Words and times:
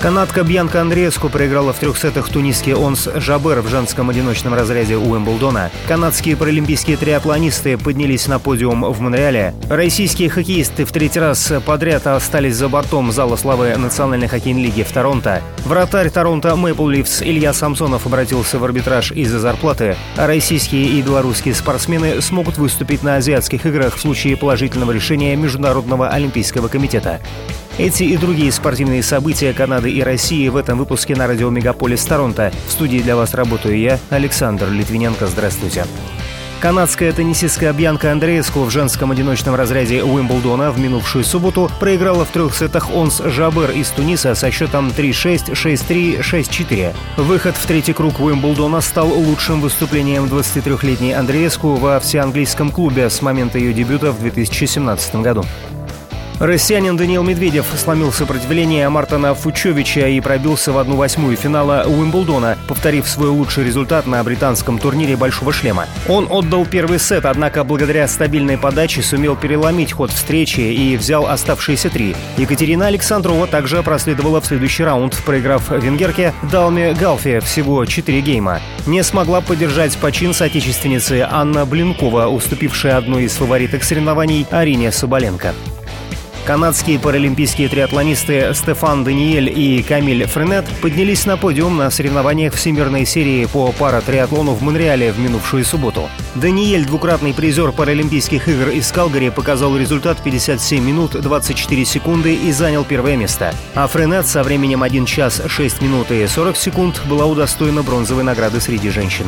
Канадка 0.00 0.44
Бьянка 0.44 0.80
Андреевску 0.80 1.28
проиграла 1.28 1.74
в 1.74 1.78
трех 1.78 1.98
сетах 1.98 2.30
тунисский 2.30 2.72
Онс 2.72 3.06
Жабер 3.16 3.60
в 3.60 3.68
женском 3.68 4.08
одиночном 4.08 4.54
разряде 4.54 4.96
Уимблдона. 4.96 5.70
Канадские 5.86 6.38
паралимпийские 6.38 6.96
триатлонисты 6.96 7.76
поднялись 7.76 8.26
на 8.26 8.38
подиум 8.38 8.90
в 8.90 9.00
Монреале. 9.00 9.54
Российские 9.68 10.30
хоккеисты 10.30 10.86
в 10.86 10.92
третий 10.92 11.20
раз 11.20 11.52
подряд 11.66 12.06
остались 12.06 12.54
за 12.54 12.70
бортом 12.70 13.12
зала 13.12 13.36
славы 13.36 13.76
Национальной 13.76 14.26
хоккейной 14.26 14.62
лиги 14.62 14.84
в 14.84 14.90
Торонто. 14.90 15.42
Вратарь 15.66 16.08
Торонто 16.08 16.56
Мэйпл 16.56 16.88
Ливс 16.88 17.20
Илья 17.20 17.52
Самсонов 17.52 18.06
обратился 18.06 18.58
в 18.58 18.64
арбитраж 18.64 19.12
из-за 19.12 19.38
зарплаты, 19.38 19.96
российские 20.16 20.84
и 20.84 21.02
белорусские 21.02 21.54
спортсмены 21.54 22.22
смогут 22.22 22.56
выступить 22.56 23.02
на 23.02 23.16
азиатских 23.16 23.66
играх 23.66 23.96
в 23.96 24.00
случае 24.00 24.38
положительного 24.38 24.92
решения 24.92 25.36
Международного 25.36 26.08
олимпийского 26.08 26.68
комитета. 26.68 27.20
Эти 27.78 28.02
и 28.02 28.16
другие 28.16 28.52
спортивные 28.52 29.02
события 29.02 29.52
Канады 29.52 29.90
и 29.90 30.02
России 30.02 30.48
в 30.48 30.56
этом 30.56 30.78
выпуске 30.78 31.16
на 31.16 31.26
радио 31.26 31.50
Мегаполис 31.50 32.04
Торонто. 32.04 32.52
В 32.68 32.72
студии 32.72 32.98
для 32.98 33.16
вас 33.16 33.34
работаю 33.34 33.78
я, 33.78 33.98
Александр 34.10 34.68
Литвиненко. 34.68 35.26
Здравствуйте. 35.26 35.84
Канадская 36.60 37.10
теннисистка 37.14 37.72
Бьянка 37.72 38.12
Андреевску 38.12 38.64
в 38.64 38.70
женском 38.70 39.10
одиночном 39.10 39.54
разряде 39.54 40.04
Уимблдона 40.04 40.70
в 40.70 40.78
минувшую 40.78 41.24
субботу 41.24 41.70
проиграла 41.80 42.26
в 42.26 42.28
трех 42.28 42.54
сетах 42.54 42.90
Онс 42.90 43.22
Жабер 43.24 43.70
из 43.70 43.88
Туниса 43.88 44.34
со 44.34 44.50
счетом 44.50 44.88
3-6, 44.88 45.52
6-3, 45.52 46.20
6-4. 46.20 46.94
Выход 47.16 47.56
в 47.56 47.64
третий 47.64 47.94
круг 47.94 48.20
Уимблдона 48.20 48.82
стал 48.82 49.08
лучшим 49.08 49.62
выступлением 49.62 50.26
23-летней 50.26 51.14
Андреевску 51.14 51.76
во 51.76 51.98
всеанглийском 51.98 52.70
клубе 52.70 53.08
с 53.08 53.22
момента 53.22 53.58
ее 53.58 53.72
дебюта 53.72 54.12
в 54.12 54.20
2017 54.20 55.16
году. 55.16 55.46
Россиянин 56.40 56.96
Даниил 56.96 57.22
Медведев 57.22 57.66
сломил 57.76 58.10
сопротивление 58.12 58.88
Мартана 58.88 59.34
Фучевича 59.34 60.08
и 60.08 60.18
пробился 60.20 60.72
в 60.72 60.78
одну 60.78 60.96
восьмую 60.96 61.36
финала 61.36 61.84
Уимблдона, 61.86 62.56
повторив 62.66 63.06
свой 63.06 63.28
лучший 63.28 63.62
результат 63.62 64.06
на 64.06 64.24
британском 64.24 64.78
турнире 64.78 65.18
«Большого 65.18 65.52
шлема». 65.52 65.84
Он 66.08 66.26
отдал 66.30 66.64
первый 66.64 66.98
сет, 66.98 67.26
однако 67.26 67.62
благодаря 67.62 68.08
стабильной 68.08 68.56
подаче 68.56 69.02
сумел 69.02 69.36
переломить 69.36 69.92
ход 69.92 70.10
встречи 70.10 70.60
и 70.60 70.96
взял 70.96 71.26
оставшиеся 71.26 71.90
три. 71.90 72.16
Екатерина 72.38 72.86
Александрова 72.86 73.46
также 73.46 73.82
проследовала 73.82 74.40
в 74.40 74.46
следующий 74.46 74.84
раунд, 74.84 75.22
проиграв 75.26 75.70
венгерке 75.70 76.32
Далме 76.50 76.94
Галфе 76.94 77.40
всего 77.40 77.84
4 77.84 78.18
гейма. 78.22 78.60
Не 78.86 79.04
смогла 79.04 79.42
поддержать 79.42 79.94
почин 79.98 80.32
соотечественницы 80.32 81.28
Анна 81.30 81.66
Блинкова, 81.66 82.28
уступившая 82.28 82.96
одной 82.96 83.24
из 83.24 83.32
фавориток 83.32 83.84
соревнований 83.84 84.46
Арине 84.50 84.90
Соболенко. 84.90 85.52
Канадские 86.46 86.98
паралимпийские 86.98 87.68
триатлонисты 87.68 88.52
Стефан 88.54 89.04
Даниэль 89.04 89.50
и 89.50 89.82
Камиль 89.82 90.26
Френет 90.26 90.64
поднялись 90.80 91.26
на 91.26 91.36
подиум 91.36 91.76
на 91.76 91.90
соревнованиях 91.90 92.54
Всемирной 92.54 93.04
серии 93.04 93.44
по 93.44 93.70
паратриатлону 93.72 94.52
в 94.52 94.62
Монреале 94.62 95.12
в 95.12 95.18
минувшую 95.18 95.64
субботу. 95.64 96.08
Даниэль, 96.34 96.86
двукратный 96.86 97.34
призер 97.34 97.72
Паралимпийских 97.72 98.48
игр 98.48 98.70
из 98.70 98.90
Калгари, 98.90 99.28
показал 99.28 99.76
результат 99.76 100.22
57 100.22 100.82
минут 100.82 101.12
24 101.12 101.84
секунды 101.84 102.34
и 102.34 102.50
занял 102.52 102.84
первое 102.84 103.16
место. 103.16 103.54
А 103.74 103.86
Френет 103.86 104.26
со 104.26 104.42
временем 104.42 104.82
1 104.82 105.06
час 105.06 105.42
6 105.46 105.82
минут 105.82 106.10
и 106.10 106.26
40 106.26 106.56
секунд 106.56 107.02
была 107.06 107.26
удостоена 107.26 107.82
бронзовой 107.82 108.24
награды 108.24 108.60
среди 108.60 108.88
женщин. 108.90 109.26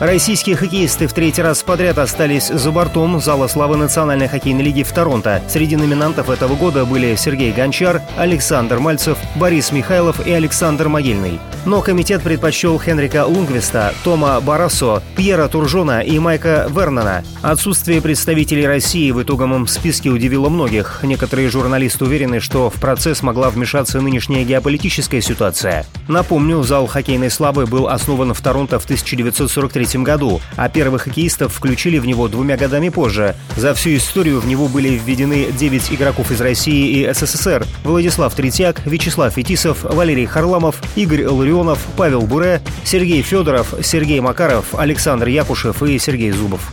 Российские 0.00 0.54
хоккеисты 0.54 1.08
в 1.08 1.12
третий 1.12 1.42
раз 1.42 1.64
подряд 1.64 1.98
остались 1.98 2.46
за 2.46 2.70
бортом 2.70 3.20
зала 3.20 3.48
славы 3.48 3.76
Национальной 3.76 4.28
хоккейной 4.28 4.62
лиги 4.62 4.84
в 4.84 4.92
Торонто. 4.92 5.42
Среди 5.48 5.74
номинантов 5.74 6.30
этого 6.30 6.54
года 6.54 6.84
были 6.84 7.16
Сергей 7.16 7.52
Гончар, 7.52 8.00
Александр 8.16 8.78
Мальцев, 8.78 9.18
Борис 9.34 9.72
Михайлов 9.72 10.24
и 10.24 10.30
Александр 10.30 10.88
Могильный. 10.88 11.40
Но 11.68 11.82
комитет 11.82 12.22
предпочел 12.22 12.80
Хенрика 12.80 13.26
Лунгвиста, 13.26 13.92
Тома 14.02 14.40
Барасо, 14.40 15.02
Пьера 15.16 15.48
Туржона 15.48 16.00
и 16.00 16.18
Майка 16.18 16.66
Вернона. 16.70 17.22
Отсутствие 17.42 18.00
представителей 18.00 18.66
России 18.66 19.10
в 19.10 19.22
итоговом 19.22 19.66
списке 19.66 20.08
удивило 20.08 20.48
многих. 20.48 21.00
Некоторые 21.02 21.50
журналисты 21.50 22.06
уверены, 22.06 22.40
что 22.40 22.70
в 22.70 22.80
процесс 22.80 23.22
могла 23.22 23.50
вмешаться 23.50 24.00
нынешняя 24.00 24.44
геополитическая 24.44 25.20
ситуация. 25.20 25.84
Напомню, 26.08 26.62
зал 26.62 26.86
хоккейной 26.86 27.30
славы 27.30 27.66
был 27.66 27.88
основан 27.88 28.32
в 28.32 28.40
Торонто 28.40 28.78
в 28.78 28.84
1943 28.84 29.68
1993 29.68 30.02
году, 30.02 30.40
а 30.56 30.68
первых 30.70 31.02
хоккеистов 31.02 31.52
включили 31.52 31.98
в 31.98 32.06
него 32.06 32.28
двумя 32.28 32.56
годами 32.56 32.88
позже. 32.88 33.36
За 33.56 33.74
всю 33.74 33.96
историю 33.96 34.40
в 34.40 34.46
него 34.46 34.68
были 34.68 34.88
введены 34.90 35.52
9 35.52 35.92
игроков 35.92 36.30
из 36.30 36.40
России 36.40 37.02
и 37.02 37.12
СССР– 37.12 37.66
Владислав 37.84 38.34
Третьяк, 38.34 38.86
Вячеслав 38.86 39.34
Фетисов, 39.34 39.82
Валерий 39.82 40.26
Харламов, 40.26 40.80
Игорь 40.96 41.26
Ларионов, 41.26 41.57
Павел 41.96 42.22
Буре, 42.22 42.60
Сергей 42.84 43.22
Федоров, 43.22 43.74
Сергей 43.82 44.20
Макаров, 44.20 44.74
Александр 44.74 45.28
Якушев 45.28 45.82
и 45.82 45.98
Сергей 45.98 46.30
Зубов. 46.30 46.72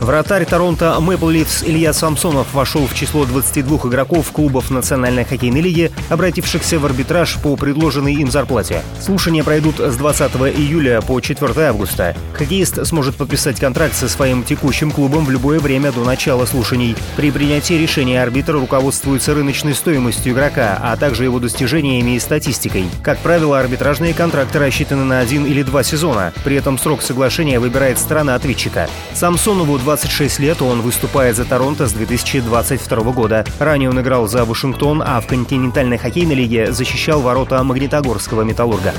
Вратарь 0.00 0.46
Торонто 0.46 0.98
Мэпл 0.98 1.28
Ливс 1.28 1.62
Илья 1.62 1.92
Самсонов 1.92 2.54
вошел 2.54 2.86
в 2.86 2.94
число 2.94 3.26
22 3.26 3.76
игроков 3.88 4.32
клубов 4.32 4.70
Национальной 4.70 5.26
хоккейной 5.26 5.60
лиги, 5.60 5.92
обратившихся 6.08 6.78
в 6.78 6.86
арбитраж 6.86 7.36
по 7.36 7.54
предложенной 7.54 8.14
им 8.14 8.30
зарплате. 8.30 8.82
Слушания 8.98 9.44
пройдут 9.44 9.78
с 9.78 9.96
20 9.96 10.36
июля 10.56 11.02
по 11.02 11.20
4 11.20 11.52
августа. 11.66 12.16
Хоккеист 12.32 12.86
сможет 12.86 13.16
подписать 13.16 13.60
контракт 13.60 13.94
со 13.94 14.08
своим 14.08 14.42
текущим 14.42 14.90
клубом 14.90 15.26
в 15.26 15.30
любое 15.30 15.60
время 15.60 15.92
до 15.92 16.02
начала 16.02 16.46
слушаний. 16.46 16.96
При 17.16 17.30
принятии 17.30 17.74
решения 17.74 18.22
арбитр 18.22 18.54
руководствуется 18.54 19.34
рыночной 19.34 19.74
стоимостью 19.74 20.32
игрока, 20.32 20.78
а 20.82 20.96
также 20.96 21.24
его 21.24 21.38
достижениями 21.40 22.16
и 22.16 22.20
статистикой. 22.20 22.86
Как 23.02 23.18
правило, 23.18 23.60
арбитражные 23.60 24.14
контракты 24.14 24.60
рассчитаны 24.60 25.04
на 25.04 25.20
один 25.20 25.44
или 25.44 25.62
два 25.62 25.82
сезона. 25.82 26.32
При 26.42 26.56
этом 26.56 26.78
срок 26.78 27.02
соглашения 27.02 27.60
выбирает 27.60 27.98
страна 27.98 28.34
ответчика. 28.34 28.88
Самсонову 29.12 29.76
26 29.90 30.38
лет, 30.38 30.62
он 30.62 30.82
выступает 30.82 31.34
за 31.34 31.44
Торонто 31.44 31.88
с 31.88 31.92
2022 31.92 33.10
года. 33.10 33.44
Ранее 33.58 33.90
он 33.90 34.00
играл 34.00 34.28
за 34.28 34.44
Вашингтон, 34.44 35.02
а 35.04 35.20
в 35.20 35.26
континентальной 35.26 35.98
хоккейной 35.98 36.36
лиге 36.36 36.70
защищал 36.70 37.20
ворота 37.20 37.60
Магнитогорского 37.64 38.42
«Металлурга». 38.42 38.94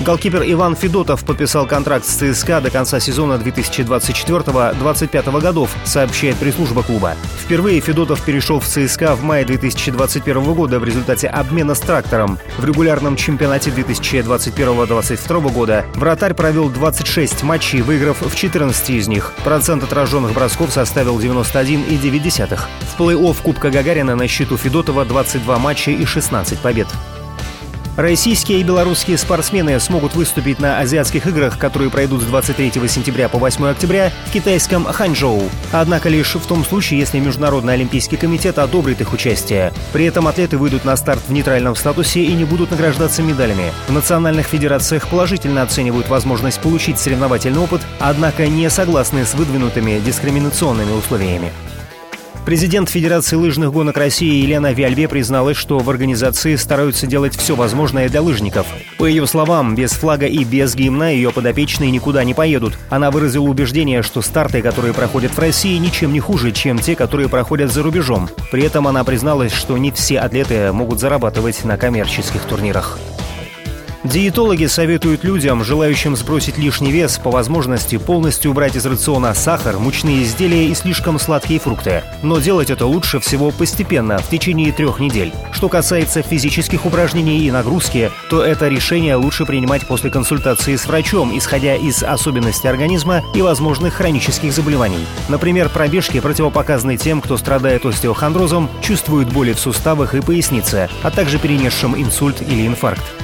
Голкипер 0.00 0.42
Иван 0.44 0.74
Федотов 0.74 1.24
подписал 1.24 1.66
контракт 1.66 2.04
с 2.04 2.16
ЦСКА 2.16 2.60
до 2.60 2.70
конца 2.70 2.98
сезона 3.00 3.34
2024-2025 3.34 5.40
годов, 5.40 5.70
сообщает 5.84 6.36
пресс-служба 6.36 6.82
клуба. 6.82 7.14
Впервые 7.40 7.80
Федотов 7.80 8.20
перешел 8.22 8.58
в 8.58 8.66
ЦСКА 8.66 9.14
в 9.14 9.22
мае 9.22 9.44
2021 9.44 10.54
года 10.54 10.80
в 10.80 10.84
результате 10.84 11.28
обмена 11.28 11.74
с 11.74 11.80
трактором. 11.80 12.38
В 12.58 12.64
регулярном 12.64 13.16
чемпионате 13.16 13.70
2021-2022 13.70 15.52
года 15.52 15.84
вратарь 15.94 16.34
провел 16.34 16.68
26 16.68 17.44
матчей, 17.44 17.80
выиграв 17.80 18.20
в 18.20 18.34
14 18.34 18.90
из 18.90 19.08
них. 19.08 19.32
Процент 19.44 19.84
отраженных 19.84 20.34
бросков 20.34 20.72
составил 20.72 21.20
91,9. 21.20 22.58
В 22.80 23.00
плей-офф 23.00 23.36
Кубка 23.42 23.70
Гагарина 23.70 24.16
на 24.16 24.26
счету 24.26 24.56
Федотова 24.56 25.04
22 25.04 25.58
матча 25.58 25.92
и 25.92 26.04
16 26.04 26.58
побед. 26.58 26.88
Российские 27.96 28.58
и 28.58 28.64
белорусские 28.64 29.16
спортсмены 29.16 29.78
смогут 29.78 30.16
выступить 30.16 30.58
на 30.58 30.80
азиатских 30.80 31.28
играх, 31.28 31.58
которые 31.58 31.90
пройдут 31.90 32.22
с 32.22 32.24
23 32.24 32.72
сентября 32.88 33.28
по 33.28 33.38
8 33.38 33.64
октября 33.66 34.10
в 34.26 34.32
китайском 34.32 34.84
Ханчжоу. 34.84 35.48
Однако 35.70 36.08
лишь 36.08 36.34
в 36.34 36.44
том 36.44 36.64
случае, 36.64 36.98
если 36.98 37.20
Международный 37.20 37.74
олимпийский 37.74 38.16
комитет 38.16 38.58
одобрит 38.58 39.00
их 39.00 39.12
участие. 39.12 39.72
При 39.92 40.06
этом 40.06 40.26
атлеты 40.26 40.58
выйдут 40.58 40.84
на 40.84 40.96
старт 40.96 41.22
в 41.28 41.32
нейтральном 41.32 41.76
статусе 41.76 42.24
и 42.24 42.32
не 42.32 42.44
будут 42.44 42.72
награждаться 42.72 43.22
медалями. 43.22 43.72
В 43.86 43.92
национальных 43.92 44.46
федерациях 44.46 45.06
положительно 45.06 45.62
оценивают 45.62 46.08
возможность 46.08 46.60
получить 46.60 46.98
соревновательный 46.98 47.60
опыт, 47.60 47.82
однако 48.00 48.48
не 48.48 48.68
согласны 48.70 49.24
с 49.24 49.34
выдвинутыми 49.34 50.00
дискриминационными 50.00 50.90
условиями. 50.90 51.52
Президент 52.44 52.90
Федерации 52.90 53.36
лыжных 53.36 53.72
гонок 53.72 53.96
России 53.96 54.42
Елена 54.42 54.70
Виальве 54.72 55.08
призналась, 55.08 55.56
что 55.56 55.78
в 55.78 55.88
организации 55.88 56.56
стараются 56.56 57.06
делать 57.06 57.34
все 57.34 57.56
возможное 57.56 58.10
для 58.10 58.20
лыжников. 58.20 58.66
По 58.98 59.06
ее 59.06 59.26
словам, 59.26 59.74
без 59.74 59.92
флага 59.92 60.26
и 60.26 60.44
без 60.44 60.74
гимна 60.74 61.10
ее 61.10 61.30
подопечные 61.30 61.90
никуда 61.90 62.22
не 62.22 62.34
поедут. 62.34 62.78
Она 62.90 63.10
выразила 63.10 63.48
убеждение, 63.48 64.02
что 64.02 64.20
старты, 64.20 64.60
которые 64.60 64.92
проходят 64.92 65.32
в 65.32 65.38
России, 65.38 65.78
ничем 65.78 66.12
не 66.12 66.20
хуже, 66.20 66.52
чем 66.52 66.78
те, 66.78 66.94
которые 66.94 67.30
проходят 67.30 67.72
за 67.72 67.82
рубежом. 67.82 68.28
При 68.50 68.62
этом 68.62 68.86
она 68.86 69.04
призналась, 69.04 69.52
что 69.52 69.78
не 69.78 69.90
все 69.90 70.18
атлеты 70.18 70.70
могут 70.70 71.00
зарабатывать 71.00 71.64
на 71.64 71.78
коммерческих 71.78 72.42
турнирах. 72.42 72.98
Диетологи 74.04 74.66
советуют 74.66 75.24
людям, 75.24 75.64
желающим 75.64 76.14
сбросить 76.14 76.58
лишний 76.58 76.92
вес, 76.92 77.16
по 77.16 77.30
возможности 77.30 77.96
полностью 77.96 78.50
убрать 78.50 78.76
из 78.76 78.84
рациона 78.84 79.32
сахар, 79.32 79.78
мучные 79.78 80.24
изделия 80.24 80.68
и 80.68 80.74
слишком 80.74 81.18
сладкие 81.18 81.58
фрукты. 81.58 82.02
Но 82.22 82.38
делать 82.38 82.68
это 82.68 82.84
лучше 82.84 83.18
всего 83.18 83.50
постепенно, 83.50 84.18
в 84.18 84.28
течение 84.28 84.72
трех 84.72 85.00
недель. 85.00 85.32
Что 85.52 85.70
касается 85.70 86.20
физических 86.20 86.84
упражнений 86.84 87.46
и 87.46 87.50
нагрузки, 87.50 88.10
то 88.28 88.44
это 88.44 88.68
решение 88.68 89.16
лучше 89.16 89.46
принимать 89.46 89.86
после 89.86 90.10
консультации 90.10 90.76
с 90.76 90.84
врачом, 90.84 91.36
исходя 91.36 91.74
из 91.74 92.02
особенностей 92.02 92.68
организма 92.68 93.22
и 93.34 93.40
возможных 93.40 93.94
хронических 93.94 94.52
заболеваний. 94.52 95.06
Например, 95.30 95.70
пробежки 95.70 96.20
противопоказаны 96.20 96.98
тем, 96.98 97.22
кто 97.22 97.38
страдает 97.38 97.86
остеохондрозом, 97.86 98.68
чувствует 98.82 99.32
боли 99.32 99.54
в 99.54 99.58
суставах 99.58 100.14
и 100.14 100.20
пояснице, 100.20 100.90
а 101.02 101.10
также 101.10 101.38
перенесшим 101.38 101.96
инсульт 101.96 102.42
или 102.42 102.66
инфаркт. 102.66 103.23